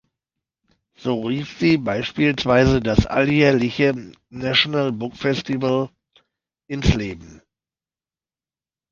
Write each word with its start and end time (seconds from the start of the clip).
So 0.95 1.25
rief 1.27 1.59
sie 1.59 1.77
beispielsweise 1.77 2.79
das 2.79 3.05
alljährliche 3.05 3.93
National 4.31 4.91
Book 4.91 5.15
Festival 5.15 5.89
ins 6.67 6.95
Leben. 6.95 7.43